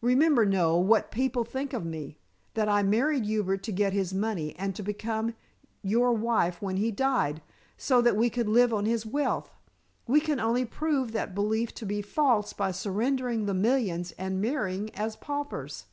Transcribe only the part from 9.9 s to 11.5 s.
We can only prove that